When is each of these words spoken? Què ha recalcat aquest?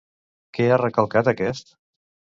Què 0.57 0.65
ha 0.69 0.79
recalcat 0.83 1.29
aquest? 1.33 1.75